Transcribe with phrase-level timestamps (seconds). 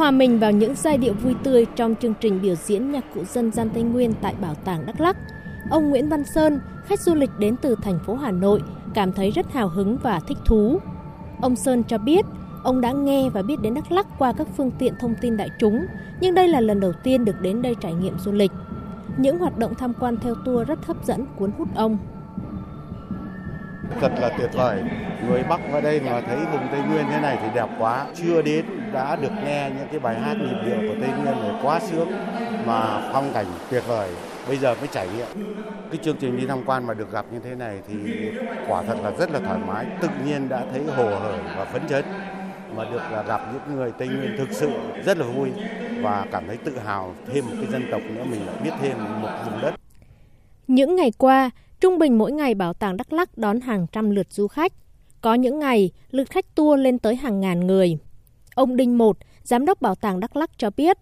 [0.00, 3.24] Hòa mình vào những giai điệu vui tươi trong chương trình biểu diễn nhạc cụ
[3.24, 5.16] dân gian Tây Nguyên tại Bảo tàng Đắk Lắk,
[5.70, 8.62] ông Nguyễn Văn Sơn, khách du lịch đến từ thành phố Hà Nội,
[8.94, 10.78] cảm thấy rất hào hứng và thích thú.
[11.42, 12.26] Ông Sơn cho biết,
[12.64, 15.50] ông đã nghe và biết đến Đắk Lắk qua các phương tiện thông tin đại
[15.58, 15.86] chúng,
[16.20, 18.52] nhưng đây là lần đầu tiên được đến đây trải nghiệm du lịch.
[19.16, 21.98] Những hoạt động tham quan theo tour rất hấp dẫn, cuốn hút ông.
[24.00, 24.82] Thật là tuyệt vời.
[25.28, 28.06] Người Bắc vào đây mà thấy vùng Tây Nguyên thế này thì đẹp quá.
[28.14, 31.50] Chưa đến, đã được nghe những cái bài hát nhịp điệu của Tây Nguyên này
[31.62, 32.12] quá sướng
[32.66, 34.10] mà phong cảnh tuyệt vời.
[34.48, 35.56] Bây giờ mới trải nghiệm.
[35.90, 37.94] Cái chương trình đi tham quan mà được gặp như thế này thì
[38.68, 39.86] quả thật là rất là thoải mái.
[40.00, 42.04] Tự nhiên đã thấy hồ hởi và phấn chấn
[42.76, 44.70] mà được là gặp những người Tây Nguyên thực sự
[45.04, 45.50] rất là vui
[46.00, 49.22] và cảm thấy tự hào thêm một cái dân tộc nữa, mình lại biết thêm
[49.22, 49.79] một vùng đất.
[50.70, 54.26] Những ngày qua, trung bình mỗi ngày bảo tàng Đắk Lắk đón hàng trăm lượt
[54.30, 54.72] du khách.
[55.20, 57.98] Có những ngày, lượt khách tour lên tới hàng ngàn người.
[58.54, 60.98] Ông Đinh Một, Giám đốc Bảo tàng Đắk Lắk cho biết,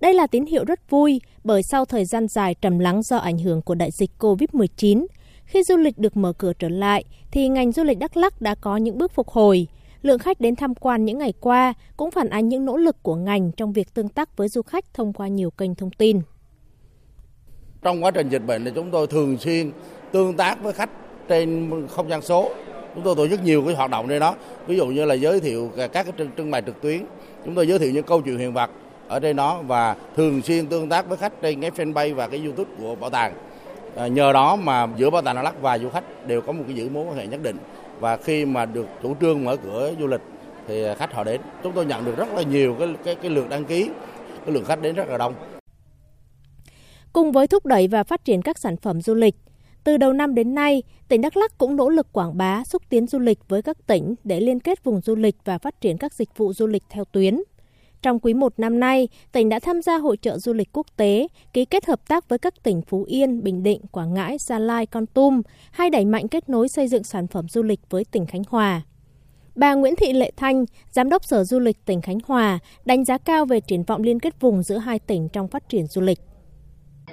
[0.00, 3.38] đây là tín hiệu rất vui bởi sau thời gian dài trầm lắng do ảnh
[3.38, 5.06] hưởng của đại dịch COVID-19,
[5.44, 8.54] khi du lịch được mở cửa trở lại thì ngành du lịch Đắk Lắk đã
[8.54, 9.66] có những bước phục hồi.
[10.02, 13.14] Lượng khách đến tham quan những ngày qua cũng phản ánh những nỗ lực của
[13.14, 16.20] ngành trong việc tương tác với du khách thông qua nhiều kênh thông tin.
[17.82, 19.70] Trong quá trình dịch bệnh thì chúng tôi thường xuyên
[20.12, 20.90] tương tác với khách
[21.28, 22.50] trên không gian số.
[22.94, 24.34] Chúng tôi tổ chức nhiều cái hoạt động trên đó,
[24.66, 27.00] ví dụ như là giới thiệu các cái trưng, trưng bày trực tuyến.
[27.44, 28.70] Chúng tôi giới thiệu những câu chuyện hiện vật
[29.08, 32.40] ở trên đó và thường xuyên tương tác với khách trên cái fanpage và cái
[32.44, 33.34] YouTube của bảo tàng.
[33.96, 36.64] À, nhờ đó mà giữa bảo tàng Đắk Lạt và du khách đều có một
[36.66, 37.56] cái giữ mối quan hệ nhất định
[38.00, 40.22] và khi mà được chủ trương mở cửa du lịch
[40.68, 41.40] thì khách họ đến.
[41.62, 43.90] Chúng tôi nhận được rất là nhiều cái cái, cái lượt đăng ký,
[44.46, 45.34] cái lượng khách đến rất là đông.
[47.12, 49.34] Cùng với thúc đẩy và phát triển các sản phẩm du lịch,
[49.84, 53.06] từ đầu năm đến nay, tỉnh Đắk Lắk cũng nỗ lực quảng bá, xúc tiến
[53.06, 56.14] du lịch với các tỉnh để liên kết vùng du lịch và phát triển các
[56.14, 57.40] dịch vụ du lịch theo tuyến.
[58.02, 61.28] Trong quý 1 năm nay, tỉnh đã tham gia hội trợ du lịch quốc tế,
[61.52, 64.86] ký kết hợp tác với các tỉnh Phú Yên, Bình Định, Quảng Ngãi, Gia Lai,
[64.86, 68.26] Con Tum, hay đẩy mạnh kết nối xây dựng sản phẩm du lịch với tỉnh
[68.26, 68.82] Khánh Hòa.
[69.54, 73.18] Bà Nguyễn Thị Lệ Thanh, Giám đốc Sở Du lịch tỉnh Khánh Hòa, đánh giá
[73.18, 76.18] cao về triển vọng liên kết vùng giữa hai tỉnh trong phát triển du lịch.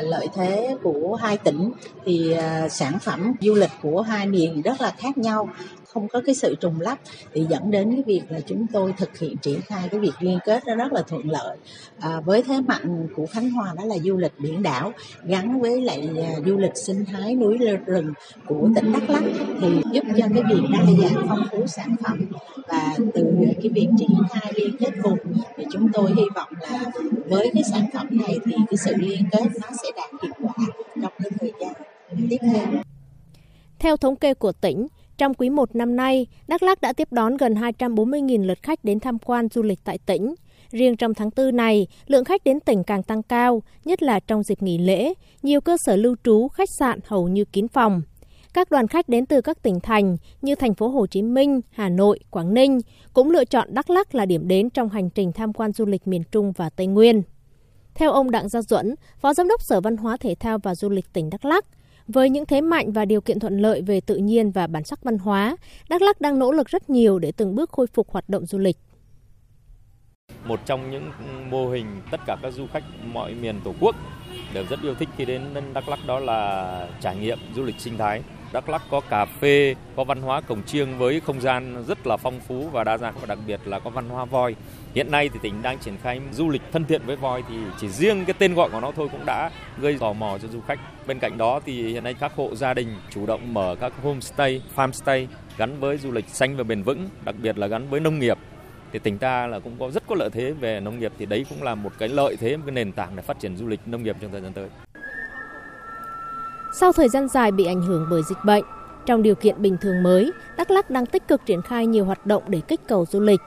[0.00, 1.70] Lợi thế của hai tỉnh
[2.04, 5.48] thì à, sản phẩm du lịch của hai miền rất là khác nhau
[5.96, 6.98] không có cái sự trùng lắp.
[7.34, 10.38] Thì dẫn đến cái việc là chúng tôi thực hiện triển khai cái việc liên
[10.44, 11.56] kết nó rất là thuận lợi.
[12.00, 14.92] À, với thế mạnh của Khánh Hòa đó là du lịch biển đảo
[15.24, 18.12] gắn với lại à, du lịch sinh thái núi rừng
[18.46, 19.22] của tỉnh Đắk Lắk
[19.60, 22.26] thì giúp cho cái việc đa dạng phong phú sản phẩm
[22.68, 25.18] và từ cái việc triển khai liên kết vùng
[25.56, 26.84] thì chúng tôi hy vọng là
[27.28, 30.66] với cái sản phẩm này thì cái sự liên kết nó sẽ đạt hiệu quả
[31.02, 31.72] trong cái thời gian
[32.30, 32.66] tiếp theo.
[33.78, 34.86] Theo thống kê của tỉnh,
[35.18, 39.00] trong quý 1 năm nay, Đắk Lắk đã tiếp đón gần 240.000 lượt khách đến
[39.00, 40.34] tham quan du lịch tại tỉnh.
[40.70, 44.42] Riêng trong tháng 4 này, lượng khách đến tỉnh càng tăng cao, nhất là trong
[44.42, 48.02] dịp nghỉ lễ, nhiều cơ sở lưu trú, khách sạn hầu như kín phòng.
[48.56, 51.88] Các đoàn khách đến từ các tỉnh thành như thành phố Hồ Chí Minh, Hà
[51.88, 52.80] Nội, Quảng Ninh
[53.12, 56.06] cũng lựa chọn Đắk Lắk là điểm đến trong hành trình tham quan du lịch
[56.08, 57.22] miền Trung và Tây Nguyên.
[57.94, 60.88] Theo ông Đặng Gia Duẩn, Phó Giám đốc Sở Văn hóa Thể thao và Du
[60.88, 61.64] lịch tỉnh Đắk Lắk,
[62.08, 65.04] với những thế mạnh và điều kiện thuận lợi về tự nhiên và bản sắc
[65.04, 65.56] văn hóa,
[65.88, 68.58] Đắk Lắk đang nỗ lực rất nhiều để từng bước khôi phục hoạt động du
[68.58, 68.76] lịch.
[70.44, 71.10] Một trong những
[71.50, 73.96] mô hình tất cả các du khách mọi miền Tổ quốc
[74.54, 75.42] đều rất yêu thích khi đến
[75.74, 78.22] Đắk Lắk đó là trải nghiệm du lịch sinh thái.
[78.56, 82.16] Đắk Lắk có cà phê, có văn hóa cổng chiêng với không gian rất là
[82.16, 84.54] phong phú và đa dạng và đặc biệt là có văn hóa voi.
[84.94, 87.88] Hiện nay thì tỉnh đang triển khai du lịch thân thiện với voi thì chỉ
[87.88, 90.78] riêng cái tên gọi của nó thôi cũng đã gây tò mò cho du khách.
[91.06, 94.62] Bên cạnh đó thì hiện nay các hộ gia đình chủ động mở các homestay,
[94.76, 95.26] farmstay
[95.58, 98.38] gắn với du lịch xanh và bền vững, đặc biệt là gắn với nông nghiệp
[98.92, 101.46] thì tỉnh ta là cũng có rất có lợi thế về nông nghiệp thì đấy
[101.48, 103.80] cũng là một cái lợi thế một cái nền tảng để phát triển du lịch
[103.86, 104.68] nông nghiệp trong thời gian tới.
[106.72, 108.64] Sau thời gian dài bị ảnh hưởng bởi dịch bệnh,
[109.06, 112.26] trong điều kiện bình thường mới, Đắk Lắk đang tích cực triển khai nhiều hoạt
[112.26, 113.40] động để kích cầu du lịch.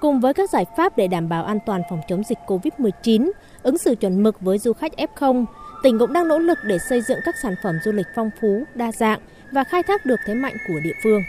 [0.00, 3.30] Cùng với các giải pháp để đảm bảo an toàn phòng chống dịch COVID-19,
[3.62, 5.44] ứng xử chuẩn mực với du khách F0,
[5.82, 8.64] tỉnh cũng đang nỗ lực để xây dựng các sản phẩm du lịch phong phú,
[8.74, 9.20] đa dạng
[9.52, 11.22] và khai thác được thế mạnh của địa phương.